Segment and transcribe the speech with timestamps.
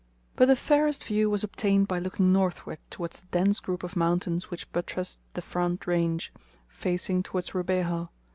[0.35, 4.49] But the fairest view was obtained by looking northward towards the dense group of mountains
[4.49, 6.33] which buttressed the front range,
[6.67, 8.09] facing towards Rubeho.